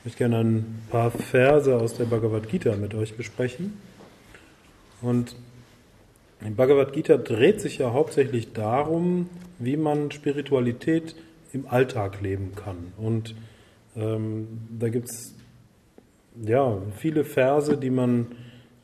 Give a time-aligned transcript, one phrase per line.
[0.00, 3.74] Ich möchte gerne ein paar Verse aus der Bhagavad Gita mit euch besprechen.
[5.02, 5.36] Und
[6.40, 9.28] die Bhagavad Gita dreht sich ja hauptsächlich darum,
[9.58, 11.16] wie man Spiritualität
[11.52, 12.94] im Alltag leben kann.
[12.96, 13.34] Und
[13.94, 15.34] ähm, da gibt es
[16.46, 18.28] ja, viele Verse, die man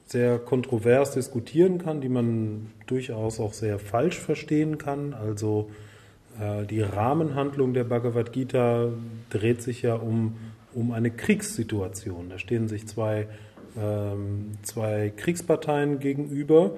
[0.04, 5.14] sehr kontrovers diskutieren kann, die man durchaus auch sehr falsch verstehen kann.
[5.14, 5.70] Also
[6.38, 8.90] äh, die Rahmenhandlung der Bhagavad Gita
[9.30, 10.36] dreht sich ja um,
[10.76, 12.28] um eine Kriegssituation.
[12.28, 13.26] Da stehen sich zwei,
[13.80, 16.72] ähm, zwei Kriegsparteien gegenüber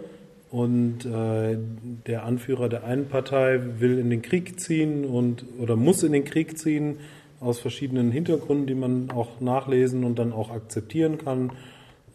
[0.51, 1.59] und äh,
[2.07, 6.25] der Anführer der einen Partei will in den Krieg ziehen und oder muss in den
[6.25, 7.01] Krieg ziehen
[7.41, 11.53] aus verschiedenen Hintergründen, die man auch nachlesen und dann auch akzeptieren kann.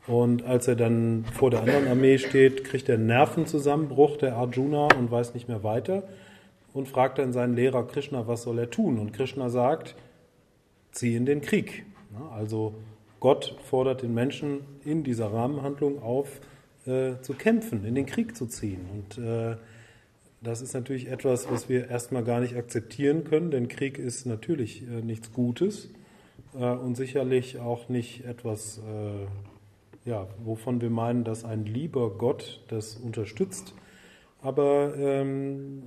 [0.07, 4.89] Und als er dann vor der anderen Armee steht, kriegt er einen Nervenzusammenbruch, der Arjuna,
[4.97, 6.03] und weiß nicht mehr weiter
[6.73, 8.97] und fragt dann seinen Lehrer Krishna, was soll er tun?
[8.97, 9.95] Und Krishna sagt,
[10.93, 11.85] zieh in den Krieg.
[12.31, 12.75] Also
[13.19, 16.39] Gott fordert den Menschen in dieser Rahmenhandlung auf,
[16.85, 18.81] äh, zu kämpfen, in den Krieg zu ziehen.
[18.93, 19.57] Und äh,
[20.41, 24.83] das ist natürlich etwas, was wir erstmal gar nicht akzeptieren können, denn Krieg ist natürlich
[24.83, 25.89] äh, nichts Gutes
[26.53, 32.61] äh, und sicherlich auch nicht etwas, äh, ja, wovon wir meinen, dass ein lieber Gott
[32.67, 33.73] das unterstützt.
[34.41, 35.83] Aber ähm,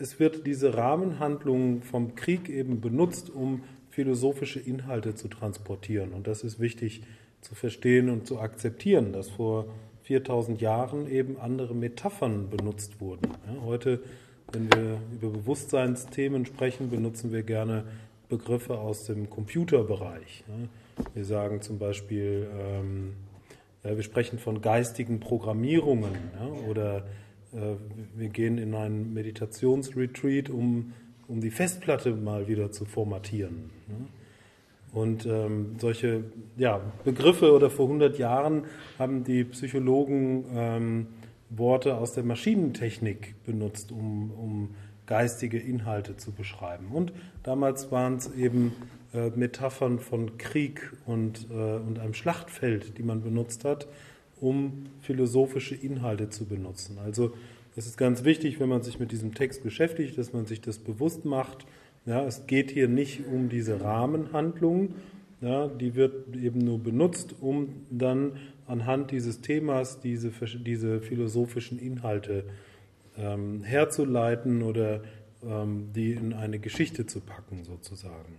[0.00, 6.12] es wird diese Rahmenhandlung vom Krieg eben benutzt, um philosophische Inhalte zu transportieren.
[6.12, 7.02] Und das ist wichtig
[7.40, 9.66] zu verstehen und zu akzeptieren, dass vor
[10.02, 13.28] 4000 Jahren eben andere Metaphern benutzt wurden.
[13.46, 14.00] Ja, heute,
[14.52, 17.84] wenn wir über Bewusstseinsthemen sprechen, benutzen wir gerne
[18.28, 20.44] Begriffe aus dem Computerbereich.
[20.48, 21.04] Ja.
[21.14, 23.12] Wir sagen zum Beispiel, ähm,
[23.84, 26.14] ja, wir sprechen von geistigen Programmierungen
[26.68, 27.04] oder
[27.52, 30.92] wir gehen in einen Meditationsretreat, um,
[31.26, 33.70] um die Festplatte mal wieder zu formatieren.
[34.92, 36.24] Und ähm, solche
[36.56, 38.64] ja, Begriffe oder vor 100 Jahren
[38.98, 41.06] haben die Psychologen ähm,
[41.50, 44.74] Worte aus der Maschinentechnik benutzt, um, um
[45.06, 46.86] geistige Inhalte zu beschreiben.
[46.92, 47.12] Und
[47.42, 48.72] damals waren es eben
[49.12, 53.88] äh, Metaphern von Krieg und, äh, und einem Schlachtfeld, die man benutzt hat,
[54.40, 56.98] um philosophische Inhalte zu benutzen.
[57.04, 57.32] Also
[57.76, 60.78] es ist ganz wichtig, wenn man sich mit diesem Text beschäftigt, dass man sich das
[60.78, 61.66] bewusst macht
[62.06, 64.94] ja, es geht hier nicht um diese Rahmenhandlung,
[65.40, 72.44] ja, die wird eben nur benutzt, um dann anhand dieses Themas diese, diese philosophischen Inhalte
[73.18, 75.02] ähm, herzuleiten oder
[75.42, 78.36] ähm, die in eine Geschichte zu packen, sozusagen.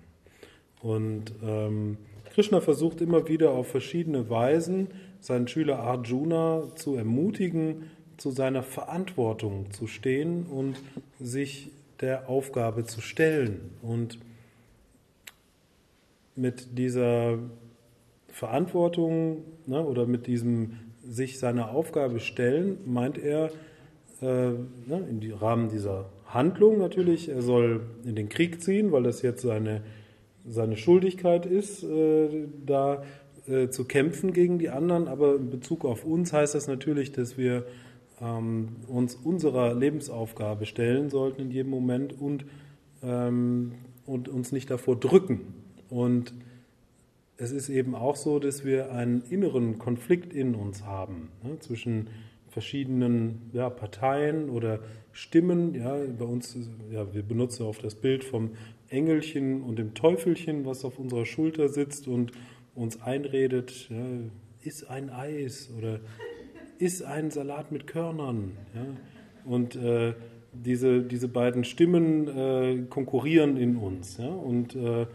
[0.81, 1.97] Und ähm,
[2.33, 4.87] Krishna versucht immer wieder auf verschiedene Weisen,
[5.19, 10.81] seinen Schüler Arjuna zu ermutigen, zu seiner Verantwortung zu stehen und
[11.19, 13.71] sich der Aufgabe zu stellen.
[13.81, 14.19] Und
[16.35, 17.37] mit dieser
[18.29, 23.51] Verantwortung ne, oder mit diesem sich seiner Aufgabe stellen, meint er
[24.21, 29.21] äh, ne, im Rahmen dieser Handlung natürlich, er soll in den Krieg ziehen, weil das
[29.21, 29.81] jetzt seine,
[30.47, 33.03] seine Schuldigkeit ist, äh, da
[33.47, 35.07] äh, zu kämpfen gegen die anderen.
[35.07, 37.65] Aber in Bezug auf uns heißt das natürlich, dass wir
[38.21, 42.45] ähm, uns unserer Lebensaufgabe stellen sollten in jedem Moment und,
[43.03, 43.73] ähm,
[44.05, 45.41] und uns nicht davor drücken.
[45.89, 46.33] Und
[47.37, 52.07] es ist eben auch so, dass wir einen inneren Konflikt in uns haben ne, zwischen
[52.49, 54.79] verschiedenen ja, Parteien oder
[55.11, 55.73] Stimmen.
[55.73, 56.55] Ja, bei uns,
[56.91, 58.51] ja, wir benutzen oft das Bild vom
[58.91, 62.31] Engelchen und dem Teufelchen, was auf unserer Schulter sitzt und
[62.75, 64.05] uns einredet, ja,
[64.63, 65.99] iss ein Eis oder
[66.77, 68.57] iss einen Salat mit Körnern.
[68.75, 68.85] Ja?
[69.45, 70.13] Und äh,
[70.53, 74.17] diese, diese beiden Stimmen äh, konkurrieren in uns.
[74.17, 74.27] Ja?
[74.27, 75.05] Und äh,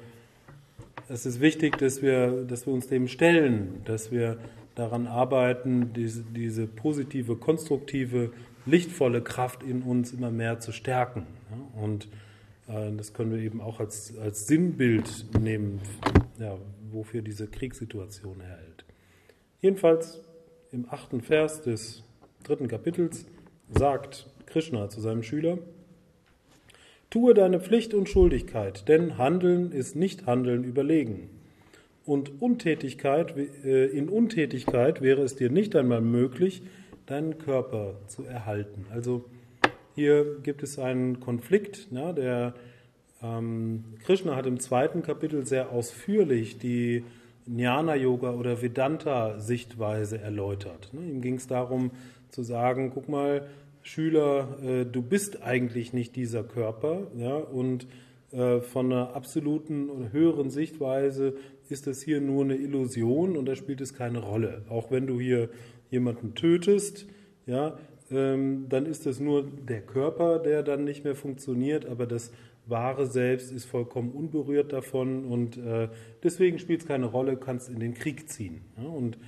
[1.09, 4.39] es ist wichtig, dass wir, dass wir uns dem stellen, dass wir
[4.75, 8.31] daran arbeiten, diese, diese positive, konstruktive,
[8.65, 11.27] lichtvolle Kraft in uns immer mehr zu stärken.
[11.51, 11.83] Ja?
[11.83, 12.09] Und
[12.66, 15.81] das können wir eben auch als, als Sinnbild nehmen,
[16.38, 16.59] ja,
[16.91, 18.84] wofür diese Kriegssituation erhält.
[19.60, 20.21] Jedenfalls
[20.72, 22.03] im achten Vers des
[22.42, 23.27] dritten Kapitels
[23.71, 25.59] sagt Krishna zu seinem Schüler,
[27.09, 31.30] Tue deine Pflicht und Schuldigkeit, denn Handeln ist nicht Handeln überlegen.
[32.04, 36.62] Und Untätigkeit, äh, in Untätigkeit wäre es dir nicht einmal möglich,
[37.07, 38.86] deinen Körper zu erhalten.
[38.91, 39.24] Also
[39.97, 41.91] hier gibt es einen Konflikt.
[41.91, 42.54] Ne, der
[43.22, 47.03] ähm, Krishna hat im zweiten Kapitel sehr ausführlich die
[47.47, 50.91] Jnana-Yoga oder Vedanta-Sichtweise erläutert.
[50.93, 51.91] Ne, ihm ging es darum
[52.28, 53.48] zu sagen, guck mal,
[53.83, 57.87] Schüler, äh, du bist eigentlich nicht dieser Körper ja, und
[58.33, 61.37] äh, von einer absoluten oder höheren Sichtweise
[61.71, 64.63] ist das hier nur eine Illusion und da spielt es keine Rolle.
[64.69, 65.48] Auch wenn du hier
[65.91, 67.07] jemanden tötest,
[67.47, 67.78] ja,
[68.11, 72.33] ähm, dann ist es nur der Körper, der dann nicht mehr funktioniert, aber das
[72.67, 75.89] wahre Selbst ist vollkommen unberührt davon und äh,
[76.23, 78.63] deswegen spielt es keine Rolle, kannst in den Krieg ziehen.
[78.77, 78.89] Ja?
[78.89, 79.19] Und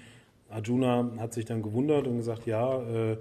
[0.49, 3.17] Arjuna hat sich dann gewundert und gesagt, ja, äh,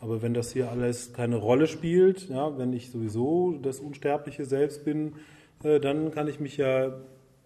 [0.00, 4.84] aber wenn das hier alles keine Rolle spielt, ja, wenn ich sowieso das unsterbliche Selbst
[4.84, 5.14] bin,
[5.62, 6.98] äh, dann kann ich mich ja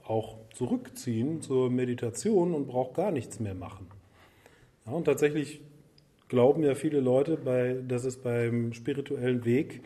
[0.05, 3.89] auch zurückziehen zur Meditation und brauche gar nichts mehr machen.
[4.87, 5.61] Ja, und tatsächlich
[6.29, 9.83] glauben ja viele Leute, bei, dass es beim spirituellen Weg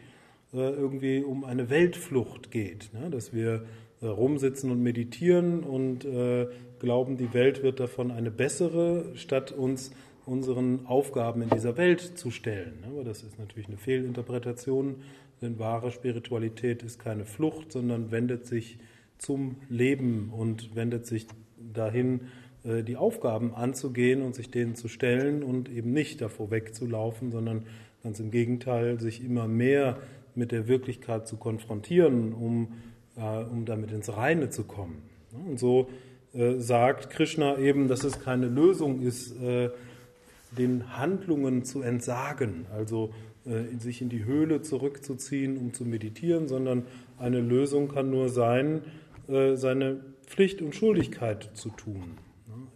[0.52, 3.10] äh, irgendwie um eine Weltflucht geht, ne?
[3.10, 3.64] dass wir
[4.00, 6.46] äh, rumsitzen und meditieren und äh,
[6.78, 9.92] glauben, die Welt wird davon eine bessere, statt uns
[10.26, 12.80] unseren Aufgaben in dieser Welt zu stellen.
[12.80, 12.88] Ne?
[12.88, 14.96] Aber das ist natürlich eine Fehlinterpretation,
[15.42, 18.78] denn wahre Spiritualität ist keine Flucht, sondern wendet sich
[19.18, 21.26] zum Leben und wendet sich
[21.72, 22.22] dahin,
[22.62, 27.64] die Aufgaben anzugehen und sich denen zu stellen und eben nicht davor wegzulaufen, sondern
[28.02, 29.98] ganz im Gegenteil, sich immer mehr
[30.34, 32.74] mit der Wirklichkeit zu konfrontieren, um,
[33.16, 35.02] äh, um damit ins Reine zu kommen.
[35.46, 35.88] Und so
[36.32, 39.70] äh, sagt Krishna eben, dass es keine Lösung ist, äh,
[40.56, 43.12] den Handlungen zu entsagen, also
[43.44, 46.84] äh, sich in die Höhle zurückzuziehen, um zu meditieren, sondern
[47.18, 48.82] eine Lösung kann nur sein,
[49.28, 52.16] äh, seine Pflicht und Schuldigkeit zu tun.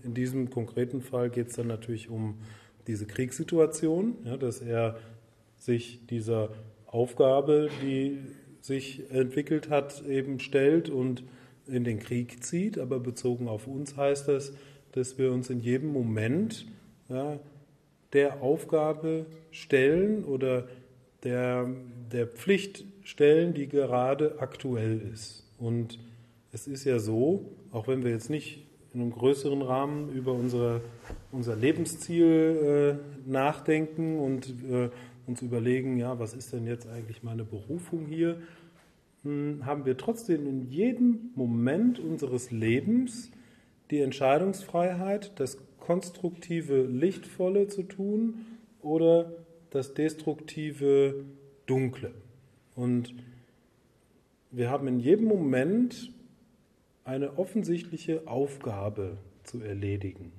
[0.04, 2.38] In diesem konkreten Fall geht es dann natürlich um
[2.86, 4.98] diese Kriegssituation, ja, dass er
[5.56, 6.50] sich dieser
[6.86, 8.18] Aufgabe, die
[8.60, 11.24] sich entwickelt hat, eben stellt und
[11.66, 12.78] in den Krieg zieht.
[12.78, 14.52] Aber bezogen auf uns heißt das,
[14.92, 16.66] dass wir uns in jedem Moment
[17.08, 17.38] ja,
[18.12, 20.68] der Aufgabe stellen oder
[21.24, 21.68] der,
[22.12, 25.50] der Pflicht stellen, die gerade aktuell ist.
[25.58, 25.98] Und
[26.52, 30.80] es ist ja so, auch wenn wir jetzt nicht in einem größeren Rahmen über unsere,
[31.32, 34.88] unser Lebensziel äh, nachdenken und äh,
[35.26, 38.38] uns überlegen, ja, was ist denn jetzt eigentlich meine Berufung hier,
[39.24, 43.30] hm, haben wir trotzdem in jedem Moment unseres Lebens
[43.90, 48.46] die Entscheidungsfreiheit, das konstruktive, lichtvolle zu tun
[48.80, 49.32] oder
[49.70, 51.24] das destruktive,
[51.66, 52.12] dunkle.
[52.76, 53.14] Und
[54.50, 56.12] wir haben in jedem Moment
[57.04, 60.32] eine offensichtliche Aufgabe zu erledigen.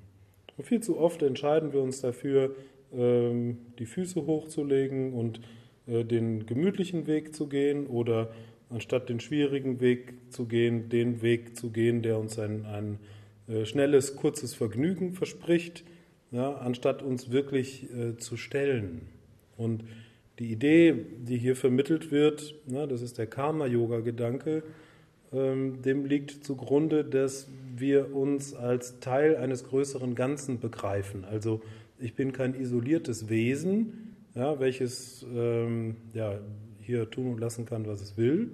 [0.56, 2.54] Und viel zu oft entscheiden wir uns dafür,
[2.92, 5.40] ähm, die Füße hochzulegen und
[5.86, 8.32] äh, den gemütlichen Weg zu gehen oder
[8.68, 12.98] anstatt den schwierigen Weg zu gehen, den Weg zu gehen, der uns ein, ein
[13.48, 15.84] äh, schnelles, kurzes Vergnügen verspricht,
[16.32, 19.02] ja, anstatt uns wirklich äh, zu stellen.
[19.56, 19.84] Und
[20.38, 24.64] die Idee, die hier vermittelt wird, ja, das ist der Karma-Yoga-Gedanke,
[25.32, 31.24] dem liegt zugrunde, dass wir uns als Teil eines größeren Ganzen begreifen.
[31.24, 31.60] Also
[31.98, 36.38] ich bin kein isoliertes Wesen, ja, welches ähm, ja,
[36.80, 38.50] hier tun und lassen kann, was es will,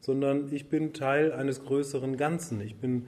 [0.00, 2.60] sondern ich bin Teil eines größeren Ganzen.
[2.60, 3.06] Ich bin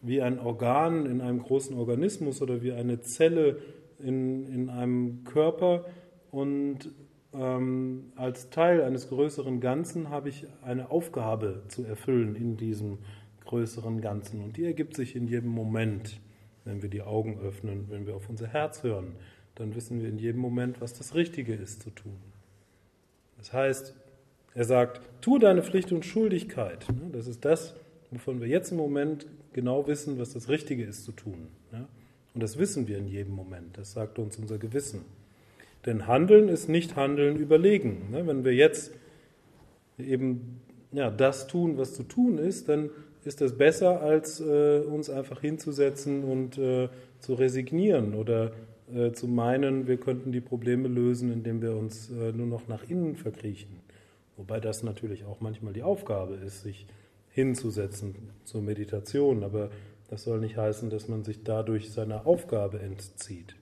[0.00, 3.58] wie ein Organ in einem großen Organismus oder wie eine Zelle
[3.98, 5.84] in, in einem Körper
[6.30, 6.90] und
[7.34, 12.98] ähm, als Teil eines größeren Ganzen habe ich eine Aufgabe zu erfüllen in diesem
[13.44, 14.42] größeren Ganzen.
[14.42, 16.20] Und die ergibt sich in jedem Moment,
[16.64, 19.16] wenn wir die Augen öffnen, wenn wir auf unser Herz hören.
[19.54, 22.16] Dann wissen wir in jedem Moment, was das Richtige ist zu tun.
[23.38, 23.94] Das heißt,
[24.54, 26.86] er sagt, tue deine Pflicht und Schuldigkeit.
[27.12, 27.74] Das ist das,
[28.10, 31.48] wovon wir jetzt im Moment genau wissen, was das Richtige ist zu tun.
[32.34, 33.76] Und das wissen wir in jedem Moment.
[33.76, 35.04] Das sagt uns unser Gewissen.
[35.86, 38.10] Denn Handeln ist nicht Handeln überlegen.
[38.10, 38.26] Ne?
[38.26, 38.92] Wenn wir jetzt
[39.98, 40.60] eben
[40.92, 42.90] ja, das tun, was zu tun ist, dann
[43.24, 46.88] ist das besser, als äh, uns einfach hinzusetzen und äh,
[47.20, 48.52] zu resignieren oder
[48.92, 52.88] äh, zu meinen, wir könnten die Probleme lösen, indem wir uns äh, nur noch nach
[52.88, 53.80] innen verkriechen.
[54.36, 56.86] Wobei das natürlich auch manchmal die Aufgabe ist, sich
[57.30, 59.70] hinzusetzen zur Meditation, aber
[60.10, 63.54] das soll nicht heißen, dass man sich dadurch seiner Aufgabe entzieht.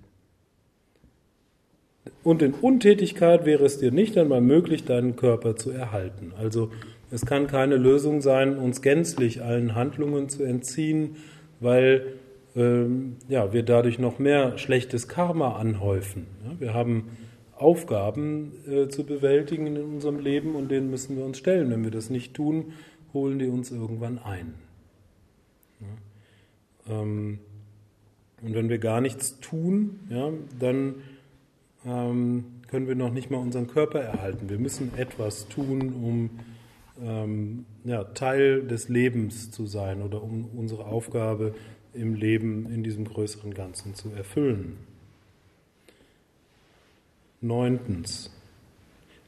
[2.23, 6.33] Und in Untätigkeit wäre es dir nicht einmal möglich, deinen Körper zu erhalten.
[6.39, 6.71] Also
[7.11, 11.17] es kann keine Lösung sein, uns gänzlich allen Handlungen zu entziehen,
[11.61, 12.15] weil
[12.57, 16.27] ähm, ja, wir dadurch noch mehr schlechtes Karma anhäufen.
[16.45, 17.11] Ja, wir haben
[17.57, 21.71] Aufgaben äh, zu bewältigen in unserem Leben und denen müssen wir uns stellen.
[21.71, 22.73] Wenn wir das nicht tun,
[23.13, 24.55] holen die uns irgendwann ein.
[25.81, 27.39] Ja, ähm,
[28.43, 30.95] und wenn wir gar nichts tun, ja, dann
[31.87, 34.49] ähm, können wir noch nicht mal unseren Körper erhalten.
[34.49, 36.31] Wir müssen etwas tun, um
[37.03, 41.55] ähm, ja, Teil des Lebens zu sein oder um unsere Aufgabe
[41.95, 44.77] im Leben in diesem größeren Ganzen zu erfüllen.
[47.41, 48.31] Neuntens.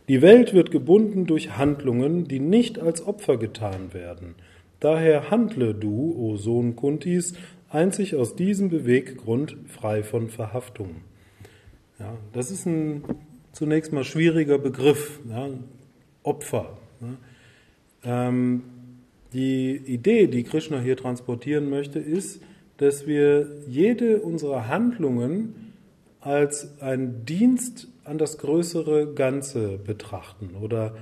[0.09, 4.35] Die Welt wird gebunden durch Handlungen, die nicht als Opfer getan werden.
[4.81, 7.35] Daher handle du, o Sohn Kuntis,
[7.71, 11.03] einzig aus diesem Beweggrund frei von Verhaftung.
[12.03, 13.05] Ja, das ist ein
[13.53, 15.51] zunächst mal schwieriger Begriff, ja,
[16.25, 16.77] Opfer.
[17.01, 18.29] Ja.
[18.29, 18.65] Ähm,
[19.33, 22.43] die Idee, die Krishna hier transportieren möchte, ist,
[22.79, 25.75] dass wir jede unserer Handlungen
[26.21, 30.97] als einen Dienst an das größere Ganze betrachten oder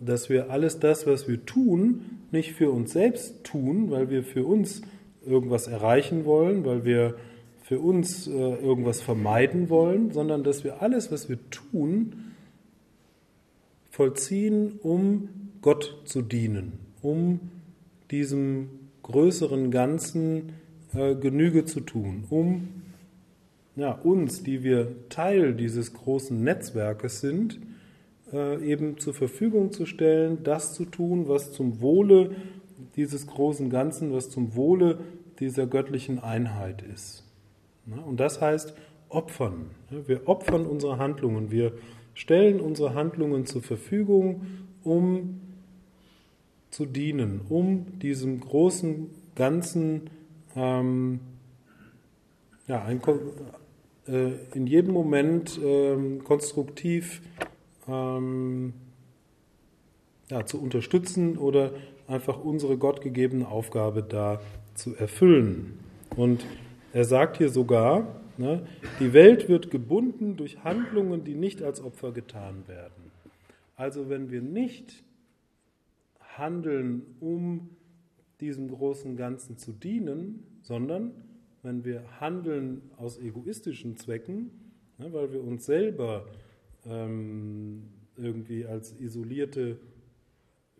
[0.00, 4.46] dass wir alles das, was wir tun, nicht für uns selbst tun, weil wir für
[4.46, 4.80] uns
[5.26, 7.16] irgendwas erreichen wollen, weil wir
[7.70, 12.32] für uns äh, irgendwas vermeiden wollen, sondern dass wir alles, was wir tun,
[13.92, 15.28] vollziehen, um
[15.62, 17.38] Gott zu dienen, um
[18.10, 18.70] diesem
[19.04, 20.54] größeren Ganzen
[20.94, 22.82] äh, Genüge zu tun, um
[23.76, 27.60] ja, uns, die wir Teil dieses großen Netzwerkes sind,
[28.32, 32.34] äh, eben zur Verfügung zu stellen, das zu tun, was zum Wohle
[32.96, 34.98] dieses großen Ganzen, was zum Wohle
[35.38, 37.29] dieser göttlichen Einheit ist.
[38.06, 38.74] Und das heißt
[39.08, 39.70] opfern.
[39.90, 41.50] Wir opfern unsere Handlungen.
[41.50, 41.72] Wir
[42.14, 44.46] stellen unsere Handlungen zur Verfügung,
[44.84, 45.40] um
[46.70, 50.10] zu dienen, um diesem großen Ganzen
[50.54, 51.20] ähm,
[52.68, 53.00] ja, ein,
[54.06, 57.20] äh, in jedem Moment äh, konstruktiv
[57.88, 58.74] ähm,
[60.30, 61.72] ja, zu unterstützen oder
[62.06, 64.40] einfach unsere gottgegebene Aufgabe da
[64.74, 65.78] zu erfüllen.
[66.16, 66.44] Und
[66.92, 68.66] er sagt hier sogar, ne,
[68.98, 73.10] die Welt wird gebunden durch Handlungen, die nicht als Opfer getan werden.
[73.76, 75.04] Also wenn wir nicht
[76.36, 77.70] handeln, um
[78.40, 81.12] diesem großen Ganzen zu dienen, sondern
[81.62, 84.50] wenn wir handeln aus egoistischen Zwecken,
[84.98, 86.26] ne, weil wir uns selber
[86.86, 87.84] ähm,
[88.16, 89.78] irgendwie als isolierte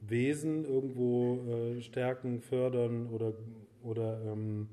[0.00, 3.34] Wesen irgendwo äh, stärken, fördern oder,
[3.82, 4.68] oder ähm,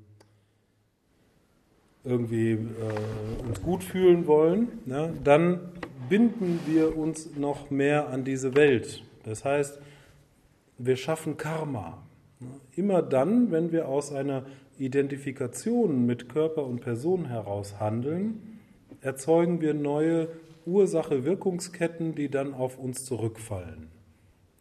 [2.04, 5.60] irgendwie äh, uns gut fühlen wollen, ne, dann
[6.08, 9.02] binden wir uns noch mehr an diese Welt.
[9.24, 9.80] Das heißt,
[10.78, 12.02] wir schaffen Karma.
[12.40, 12.48] Ne.
[12.76, 14.44] Immer dann, wenn wir aus einer
[14.78, 18.60] Identifikation mit Körper und Person heraus handeln,
[19.00, 20.28] erzeugen wir neue
[20.66, 23.88] Ursache-Wirkungsketten, die dann auf uns zurückfallen.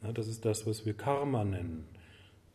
[0.04, 1.86] Ja, das ist das, was wir Karma nennen.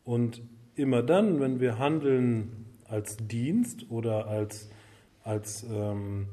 [0.04, 0.42] Und
[0.74, 2.61] immer dann, wenn wir handeln
[2.92, 4.68] als Dienst oder als,
[5.24, 6.26] als, ähm,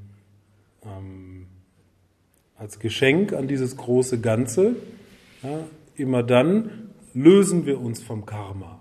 [0.83, 1.47] ähm,
[2.57, 4.75] als Geschenk an dieses große Ganze,
[5.41, 5.63] ja,
[5.95, 8.79] immer dann lösen wir uns vom Karma.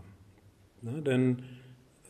[0.82, 1.42] Ja, denn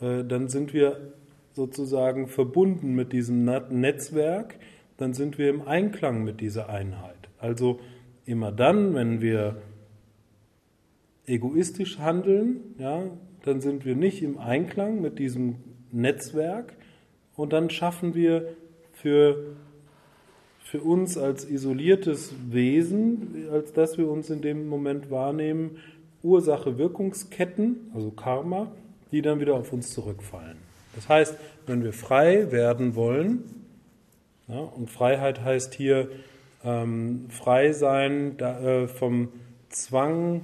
[0.01, 1.13] äh, dann sind wir
[1.53, 4.59] sozusagen verbunden mit diesem Netzwerk,
[4.97, 7.29] dann sind wir im Einklang mit dieser Einheit.
[7.39, 7.81] Also
[8.25, 9.61] immer dann, wenn wir
[11.27, 13.03] egoistisch handeln, ja,
[13.49, 15.57] dann sind wir nicht im Einklang mit diesem
[15.91, 16.75] Netzwerk
[17.35, 18.55] und dann schaffen wir
[18.93, 19.57] für,
[20.63, 25.79] für uns als isoliertes Wesen, als dass wir uns in dem Moment wahrnehmen,
[26.23, 28.71] Ursache-Wirkungsketten, also Karma,
[29.13, 30.59] die dann wieder auf uns zurückfallen.
[30.95, 31.37] Das heißt,
[31.67, 33.45] wenn wir frei werden wollen,
[34.47, 36.11] ja, und Freiheit heißt hier
[36.65, 39.29] ähm, frei sein da, äh, vom
[39.71, 40.43] Zwang,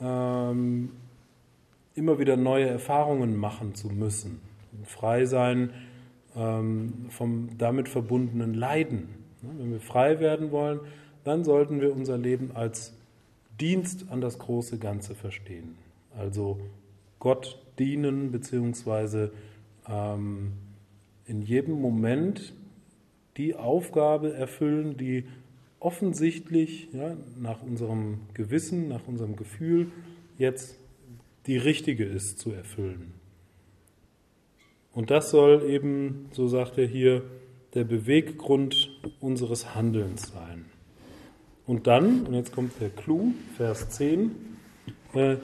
[0.00, 0.90] ähm,
[1.94, 4.40] immer wieder neue Erfahrungen machen zu müssen.
[4.84, 5.70] Frei sein
[6.36, 9.08] ähm, vom damit verbundenen Leiden.
[9.42, 10.80] Ja, wenn wir frei werden wollen,
[11.22, 12.94] dann sollten wir unser Leben als
[13.60, 15.76] Dienst an das große Ganze verstehen.
[16.16, 16.58] Also
[17.18, 19.32] Gott dienen, beziehungsweise
[19.88, 20.52] ähm,
[21.26, 22.52] in jedem Moment
[23.36, 25.24] die Aufgabe erfüllen, die
[25.80, 29.90] offensichtlich ja, nach unserem Gewissen, nach unserem Gefühl
[30.38, 30.78] jetzt
[31.46, 33.14] die richtige ist zu erfüllen.
[34.92, 37.22] Und das soll eben, so sagt er hier,
[37.74, 40.66] der Beweggrund unseres Handelns sein.
[41.66, 44.30] Und dann, und jetzt kommt der Clou, Vers 10,
[45.14, 45.36] äh,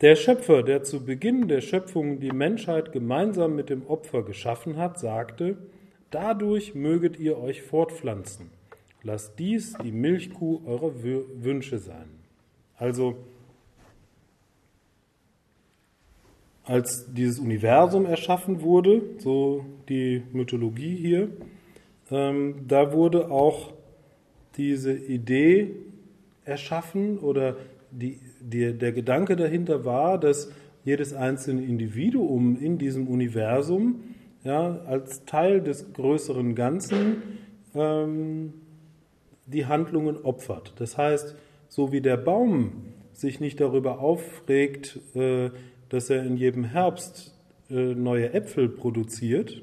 [0.00, 4.98] der Schöpfer, der zu Beginn der Schöpfung die Menschheit gemeinsam mit dem Opfer geschaffen hat,
[4.98, 5.56] sagte,
[6.10, 8.50] dadurch möget ihr euch fortpflanzen.
[9.02, 12.08] Lasst dies die Milchkuh eurer Wünsche sein.
[12.76, 13.16] Also,
[16.64, 21.28] als dieses Universum erschaffen wurde, so die Mythologie hier,
[22.10, 23.72] ähm, da wurde auch
[24.56, 25.70] diese Idee
[26.44, 27.56] erschaffen oder
[27.90, 30.50] die, die, der Gedanke dahinter war, dass
[30.84, 34.00] jedes einzelne Individuum in diesem Universum
[34.44, 37.22] ja, als Teil des größeren Ganzen
[37.74, 38.52] ähm,
[39.46, 40.74] die Handlungen opfert.
[40.76, 41.34] Das heißt,
[41.68, 45.50] so wie der Baum sich nicht darüber aufregt, äh,
[45.88, 47.34] dass er in jedem Herbst
[47.70, 49.62] äh, neue Äpfel produziert,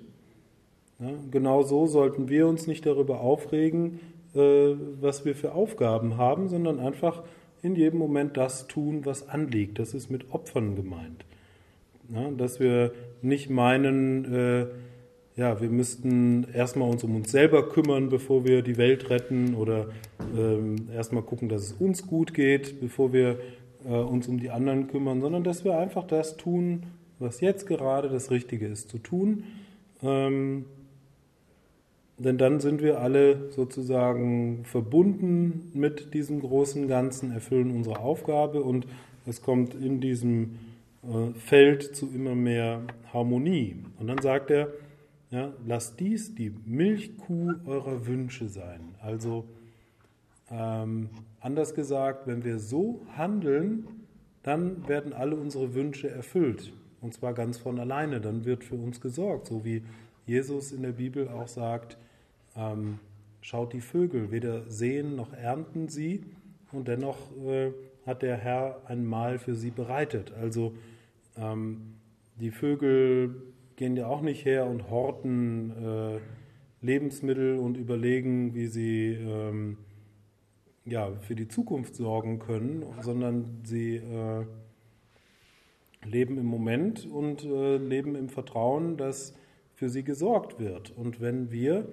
[1.00, 4.00] ja, genau so sollten wir uns nicht darüber aufregen,
[4.36, 7.24] äh, was wir für Aufgaben haben, sondern einfach
[7.64, 9.80] in jedem Moment das tun, was anliegt.
[9.80, 11.26] Das ist mit Opfern gemeint.
[12.38, 14.66] Dass wir nicht meinen, äh,
[15.38, 19.88] ja, wir müssten erstmal uns um uns selber kümmern, bevor wir die Welt retten oder
[20.38, 23.40] ähm, erstmal gucken, dass es uns gut geht, bevor wir
[23.86, 26.84] äh, uns um die anderen kümmern, sondern dass wir einfach das tun,
[27.20, 29.44] was jetzt gerade das Richtige ist zu tun.
[30.02, 30.66] Ähm,
[32.18, 38.86] denn dann sind wir alle sozusagen verbunden mit diesem großen Ganzen, erfüllen unsere Aufgabe und
[39.26, 40.60] es kommt in diesem
[41.04, 43.78] äh, Feld zu immer mehr Harmonie.
[44.00, 44.72] Und dann sagt er,
[45.32, 48.96] ja, lasst dies die Milchkuh eurer Wünsche sein.
[49.02, 49.46] Also
[50.52, 53.88] ähm, anders gesagt, wenn wir so handeln,
[54.44, 56.74] dann werden alle unsere Wünsche erfüllt.
[57.00, 58.22] Und zwar ganz von alleine.
[58.22, 59.48] Dann wird für uns gesorgt.
[59.48, 59.84] So wie
[60.26, 61.98] Jesus in der Bibel auch sagt,
[62.56, 63.00] ähm,
[63.42, 66.26] schaut die Vögel, weder sehen noch ernten sie.
[66.72, 67.72] Und dennoch äh,
[68.06, 70.34] hat der Herr ein Mahl für sie bereitet.
[70.34, 70.74] Also
[71.38, 71.96] ähm,
[72.40, 73.36] die Vögel
[73.76, 76.20] gehen ja auch nicht her und horten äh,
[76.86, 79.78] Lebensmittel und überlegen, wie sie ähm,
[80.86, 84.46] ja, für die Zukunft sorgen können, sondern sie äh,
[86.04, 89.34] leben im Moment und äh, leben im Vertrauen, dass
[89.74, 90.96] für sie gesorgt wird.
[90.96, 91.88] Und wenn wir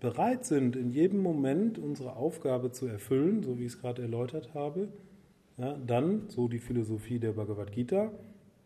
[0.00, 4.54] bereit sind, in jedem Moment unsere Aufgabe zu erfüllen, so wie ich es gerade erläutert
[4.54, 4.88] habe,
[5.56, 8.10] ja, dann, so die Philosophie der Bhagavad Gita,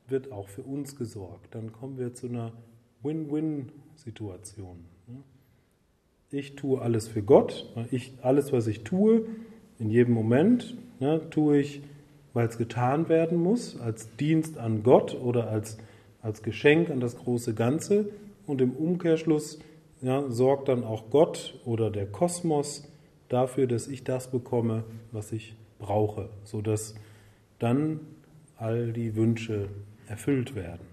[0.06, 1.54] wird auch für uns gesorgt.
[1.54, 2.52] Dann kommen wir zu einer
[3.02, 4.84] Win-Win-Situation.
[6.30, 7.74] Ich tue alles für Gott.
[7.90, 9.26] Ich, alles, was ich tue,
[9.78, 11.82] in jedem Moment, ne, tue ich,
[12.34, 15.78] weil es getan werden muss, als Dienst an Gott oder als,
[16.22, 18.10] als Geschenk an das große Ganze.
[18.46, 19.58] Und im Umkehrschluss
[20.00, 22.88] ja, sorgt dann auch Gott oder der Kosmos
[23.28, 26.94] dafür, dass ich das bekomme, was ich brauche, sodass
[27.58, 28.00] dann
[28.56, 29.68] all die Wünsche
[30.06, 30.86] erfüllt werden.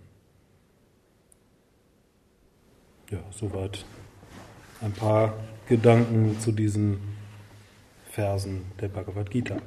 [3.10, 3.86] Ja, soweit
[4.82, 7.15] ein paar Gedanken zu diesen
[8.16, 9.58] Versen der Bhagavad Gita.